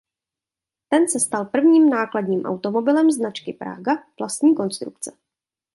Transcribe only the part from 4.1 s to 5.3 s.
vlastní konstrukce.